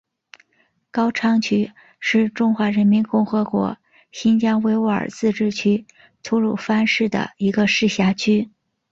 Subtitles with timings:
[0.89, 3.77] 高昌区是中华人民共和国
[4.11, 5.85] 新疆维吾尔自治区
[6.23, 8.49] 吐鲁番市的一个市辖区。